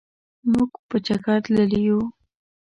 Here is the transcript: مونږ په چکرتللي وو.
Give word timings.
مونږ 0.51 0.71
په 0.89 0.97
چکرتللي 1.05 1.81
وو. 1.93 2.01